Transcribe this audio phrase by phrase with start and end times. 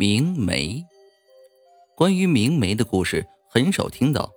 [0.00, 0.82] 明媒。
[1.94, 4.32] 关于明媒的故事很少听到，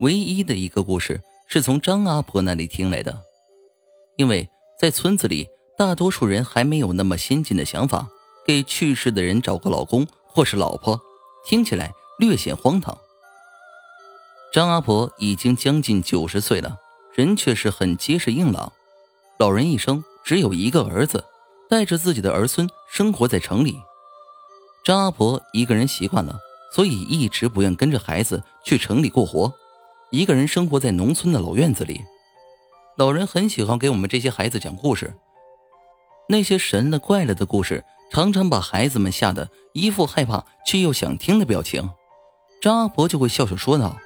[0.00, 3.22] 唯一的一个故事是从张阿婆那里听来的。
[4.18, 4.46] 因为
[4.78, 5.48] 在村子里，
[5.78, 8.06] 大多数人还没有那么先进的想法，
[8.44, 11.00] 给去世的人找个老公或是老婆，
[11.46, 12.94] 听起来略显荒唐。
[14.52, 16.76] 张阿婆已经将近九十岁了，
[17.14, 18.70] 人却是很结实硬朗。
[19.38, 21.24] 老人一生只有一个儿子，
[21.70, 23.78] 带着自己的儿孙生活在城里。
[24.88, 26.40] 张阿婆一个人习惯了，
[26.72, 29.52] 所以一直不愿跟着孩子去城里过活，
[30.08, 32.02] 一个人生活在农村的老院子里。
[32.96, 35.12] 老人很喜欢给我们这些孩子讲故事，
[36.30, 41.90] 那些神了怪了的故事，常常把孩子们吓得一副害怕却又想听的表情。
[42.62, 43.98] 张阿婆就会笑笑说道：“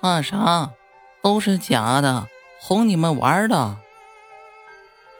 [0.00, 0.70] 怕啥？
[1.20, 2.28] 都是假的，
[2.60, 3.76] 哄你们玩的。”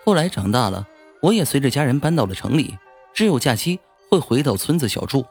[0.07, 0.87] 后来长大了，
[1.23, 2.79] 我也随着家人搬到了城里，
[3.13, 3.81] 只有假期。
[4.09, 5.27] 会回到村子小住，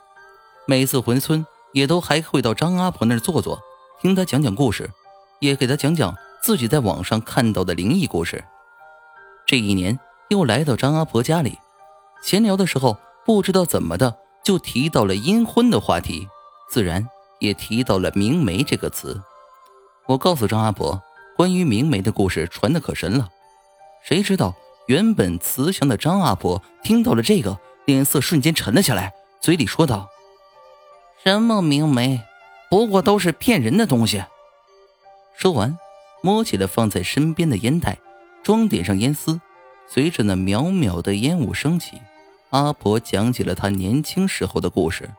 [0.67, 3.59] 每次回村也都还会到张阿婆那儿坐坐，
[4.00, 4.92] 听她讲讲故事，
[5.39, 8.44] 也给她讲讲自己在网上看到的灵异故事。
[9.48, 11.58] 这一年又来到张阿婆家里，
[12.22, 16.28] 闲聊的时候不知道怎么的就提到了阴婚的话题，
[16.70, 17.08] 自然
[17.39, 19.20] 也提到了明媒这个词。
[20.05, 21.02] 我告诉张阿婆，
[21.36, 23.30] 关于明媒的故事传的可神了。
[24.03, 24.53] 谁知道
[24.88, 27.58] 原本慈祥的张阿婆听到了这个。
[27.88, 30.09] 脸色瞬间沉了下来，嘴里说道
[31.23, 32.21] ：“什么明媒，
[32.69, 34.21] 不过都是骗人的东西。”
[35.38, 35.80] 说完，
[36.21, 37.97] 摸起了放在身边的烟袋，
[38.43, 39.39] 装点上烟丝。
[39.88, 42.02] 随着那渺渺的烟雾升起，
[42.49, 45.09] 阿婆讲起了她年轻时候的故事。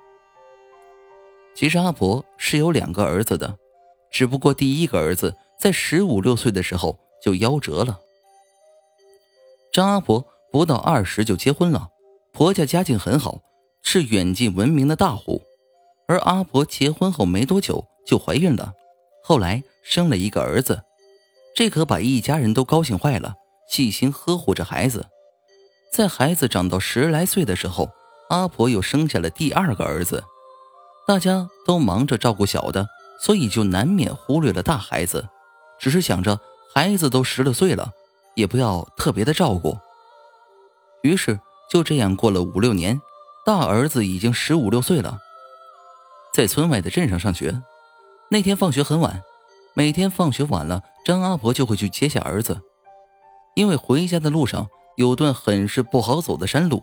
[1.55, 3.57] 其实阿婆是有两个儿子的，
[4.11, 7.99] 只不过第一个儿子在十五六岁的时候就夭折了。
[9.73, 11.89] 张阿婆不到二十就结婚了。
[12.39, 13.41] 婆家家境很好，
[13.83, 15.43] 是远近闻名的大户，
[16.07, 18.75] 而阿婆结婚后没多久就怀孕了，
[19.25, 20.85] 后来生了一个儿子，
[21.57, 23.35] 这可把一家人都高兴坏了，
[23.69, 25.05] 细心呵护着孩子。
[25.93, 27.91] 在孩子长到十来岁的时候，
[28.29, 30.23] 阿婆又生下了第二个儿子，
[31.09, 32.87] 大家都忙着照顾小的，
[33.21, 35.29] 所以就难免忽略了大孩子，
[35.81, 36.39] 只是想着
[36.73, 37.91] 孩子都十来岁了，
[38.37, 39.77] 也不要特别的照顾，
[41.03, 41.41] 于是。
[41.71, 43.01] 就这样过了五六年，
[43.45, 45.19] 大儿子已经十五六岁了，
[46.33, 47.63] 在村外的镇上上学。
[48.31, 49.23] 那天放学很晚，
[49.75, 52.61] 每天放学晚了，张阿婆就会去接下儿子，
[53.55, 56.83] 因为回家的路上有段很是不好走的山路。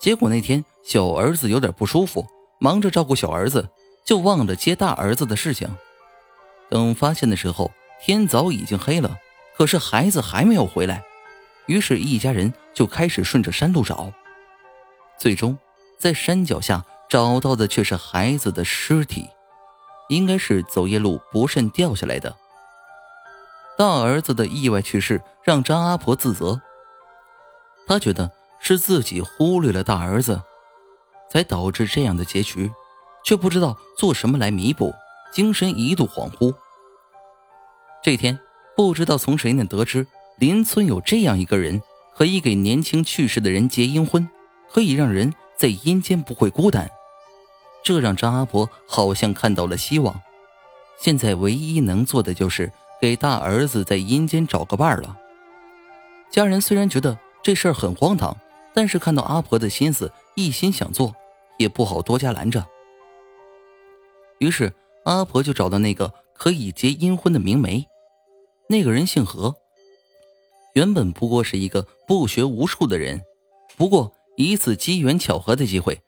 [0.00, 2.26] 结果那天小儿子有点不舒服，
[2.58, 3.68] 忙着照顾小儿子，
[4.04, 5.68] 就忘了接大儿子的事情。
[6.68, 7.70] 等发现的时候，
[8.02, 9.16] 天早已经黑了，
[9.56, 11.02] 可是孩子还没有回来。
[11.66, 14.12] 于是，一家人就开始顺着山路找，
[15.18, 15.58] 最终
[15.98, 19.28] 在山脚下找到的却是孩子的尸体，
[20.08, 22.36] 应该是走夜路不慎掉下来的。
[23.76, 26.60] 大儿子的意外去世让张阿婆自责，
[27.86, 30.40] 她觉得是自己忽略了大儿子，
[31.28, 32.70] 才导致这样的结局，
[33.24, 34.94] 却不知道做什么来弥补，
[35.32, 36.54] 精神一度恍惚。
[38.02, 38.38] 这天，
[38.76, 40.06] 不知道从谁那得知。
[40.38, 41.80] 邻村有这样一个人，
[42.14, 44.28] 可以给年轻去世的人结阴婚，
[44.70, 46.90] 可以让人在阴间不会孤单。
[47.82, 50.20] 这让张阿婆好像看到了希望。
[50.98, 52.70] 现在唯一能做的就是
[53.00, 55.16] 给大儿子在阴间找个伴儿了。
[56.30, 58.36] 家人虽然觉得这事儿很荒唐，
[58.74, 61.14] 但是看到阿婆的心思，一心想做，
[61.58, 62.66] 也不好多加拦着。
[64.38, 64.74] 于是
[65.04, 67.86] 阿婆就找到那个可以结阴婚的明媒，
[68.68, 69.54] 那个人姓何。
[70.76, 73.22] 原本不过是一个不学无术的人，
[73.78, 76.02] 不过一次机缘巧合的机会，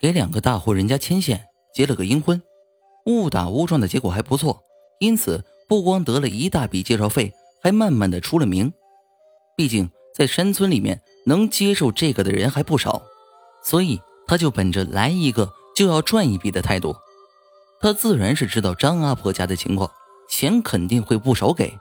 [0.00, 2.40] 给两个大户人家牵线结了个阴婚，
[3.06, 4.62] 误打误撞的结果还不错，
[5.00, 8.72] 因此不光得了一大笔介绍费，还慢慢的出了名。
[9.56, 13.02] 毕竟在山村里面能接受这个的人还不少，
[13.64, 16.94] 所以他就本着来一个就要赚一笔的态度。
[17.80, 19.90] 他自然是知道张阿婆家的情况，
[20.30, 21.76] 钱肯定会不少给，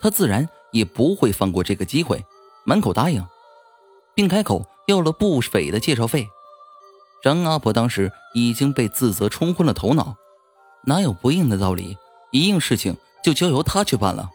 [0.00, 0.48] 他自然。
[0.72, 2.24] 也不会放过这个机会，
[2.62, 3.26] 满口答应，
[4.14, 6.28] 并开口要了不菲的介绍费。
[7.24, 10.14] 张阿婆当时已经被自责冲昏了头脑，
[10.84, 11.98] 哪有不应的道理？
[12.30, 14.30] 一应事情就交由他去办了。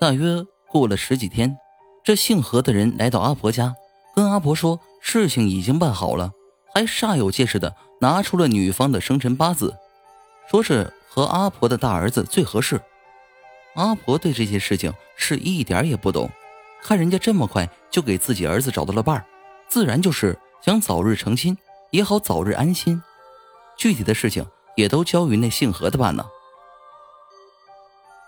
[0.00, 1.58] 大约过了十几天，
[2.02, 3.74] 这姓何的人来到阿婆家，
[4.16, 6.32] 跟阿婆说事情已经办好了，
[6.72, 9.76] 还煞有介事的拿出了女方的生辰八字，
[10.50, 12.80] 说是和阿婆的大儿子最合适。
[13.74, 16.30] 阿婆对这些事情是一点也不懂，
[16.82, 19.24] 看人家这么快就给自己儿子找到了伴儿，
[19.68, 21.56] 自然就是想早日成亲，
[21.90, 23.02] 也好早日安心。
[23.76, 24.44] 具体的事情
[24.76, 26.26] 也都交于那姓何的办呢。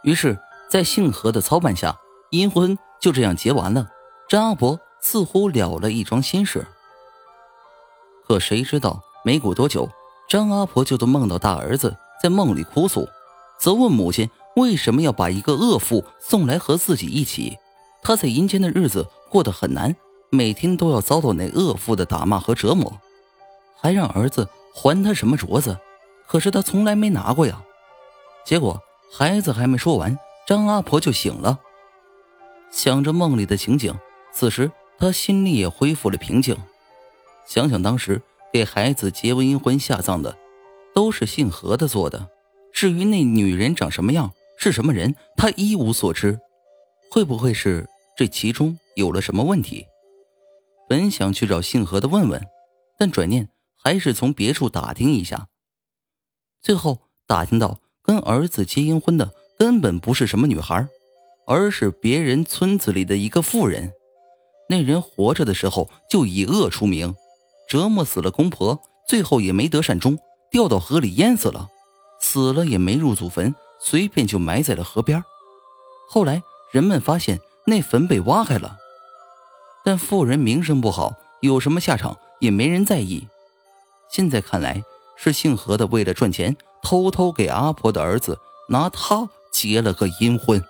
[0.04, 0.38] 于是，
[0.70, 1.98] 在姓何的操办下，
[2.30, 3.88] 阴婚就这样结完了。
[4.28, 6.66] 张阿婆似乎了了一桩心事。
[8.26, 9.88] 可谁知道，没过多久，
[10.28, 13.08] 张阿婆就都梦到大儿子在梦里哭诉，
[13.58, 17.58] 责问母亲为什么要把一个恶妇送来和自己一起。
[18.02, 19.94] 他在阴间的日子过得很难，
[20.30, 23.00] 每天都要遭到那恶妇的打骂和折磨，
[23.76, 25.78] 还让儿子还他什么镯子，
[26.26, 27.62] 可是他从来没拿过呀。
[28.44, 28.80] 结果
[29.12, 31.60] 孩子还没说完，张阿婆就醒了，
[32.70, 33.94] 想着梦里的情景，
[34.32, 36.56] 此时他心里也恢复了平静。
[37.46, 38.20] 想想当时
[38.52, 40.36] 给孩子结完阴婚下葬的，
[40.92, 42.28] 都是姓何的做的，
[42.72, 44.32] 至于那女人长什么样，
[44.64, 46.38] 是什么人，他一无所知，
[47.10, 47.84] 会不会是？
[48.16, 49.84] 这其中有了什么问题？
[50.88, 52.40] 本想去找姓何的问问，
[52.96, 55.48] 但转念还是从别处打听一下。
[56.60, 60.86] 最后打听到，跟儿子结阴婚的根本不是什么女孩，
[61.44, 63.92] 而是别人村子里的一个妇人。
[64.68, 67.12] 那人活着的时候就以恶出名，
[67.68, 70.16] 折磨死了公婆，最后也没得善终，
[70.52, 71.68] 掉到河里淹死了。
[72.20, 73.52] 死了也没入祖坟，
[73.84, 75.22] 随便就埋在了河边。
[76.08, 77.40] 后来人们发现。
[77.64, 78.76] 那坟被挖开了，
[79.84, 83.28] 但妇人名声不好，有什么下场也没人在意。
[84.10, 84.82] 现在看来，
[85.16, 88.36] 是姓何的为了赚钱，偷偷给阿婆的儿子
[88.68, 90.60] 拿他结了个阴婚。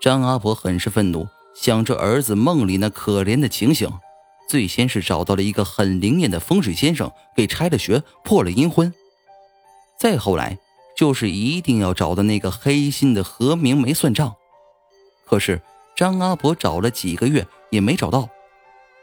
[0.00, 3.88] 张阿婆很是愤怒，想着儿子梦里那可怜的情形，
[4.48, 8.92] 最先是找到了一个很灵验的风水先生，给拆了穴，破了阴婚。
[9.96, 10.58] 再后来，
[10.96, 14.34] 就是一定要找到那个黑心的何明梅算账。
[15.26, 15.60] 可是
[15.96, 18.28] 张阿婆找了几个月也没找到，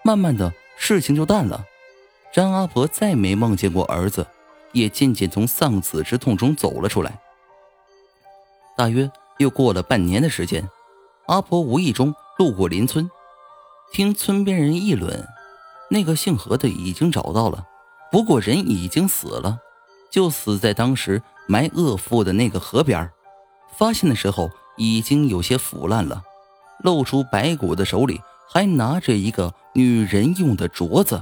[0.03, 1.65] 慢慢的事情就淡了。
[2.31, 4.27] 张阿婆再没梦见过儿子，
[4.71, 7.19] 也渐渐从丧子之痛中走了出来。
[8.77, 9.09] 大约
[9.39, 10.69] 又过了半年的时间，
[11.25, 13.09] 阿婆无意中路过邻村，
[13.91, 15.27] 听村边人议论，
[15.89, 17.65] 那个姓何的已经找到了，
[18.11, 19.59] 不过人已经死了，
[20.11, 23.11] 就死在当时埋恶妇的那个河边
[23.77, 24.49] 发现的时候。
[24.81, 26.23] 已经有些腐烂了，
[26.85, 31.21] 露出白骨的手里还拿着一个女人用的镯子。